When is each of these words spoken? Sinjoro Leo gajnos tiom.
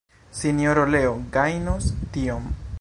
Sinjoro 0.37 0.85
Leo 0.95 1.13
gajnos 1.37 1.93
tiom. 2.17 2.53